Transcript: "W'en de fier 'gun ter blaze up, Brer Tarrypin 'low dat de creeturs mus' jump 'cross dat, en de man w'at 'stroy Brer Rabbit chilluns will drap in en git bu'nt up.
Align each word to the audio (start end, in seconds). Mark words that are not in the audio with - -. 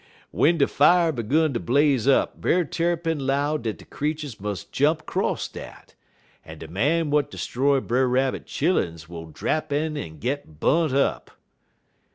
"W'en 0.31 0.57
de 0.57 0.65
fier 0.67 1.11
'gun 1.11 1.53
ter 1.53 1.59
blaze 1.59 2.07
up, 2.07 2.41
Brer 2.41 2.65
Tarrypin 2.65 3.19
'low 3.19 3.59
dat 3.59 3.77
de 3.77 3.85
creeturs 3.85 4.41
mus' 4.41 4.63
jump 4.63 5.05
'cross 5.05 5.47
dat, 5.47 5.93
en 6.43 6.57
de 6.57 6.67
man 6.67 7.11
w'at 7.11 7.31
'stroy 7.31 7.79
Brer 7.79 8.07
Rabbit 8.07 8.47
chilluns 8.47 9.07
will 9.07 9.27
drap 9.27 9.71
in 9.71 9.95
en 9.95 10.17
git 10.17 10.59
bu'nt 10.59 10.91
up. 10.91 11.29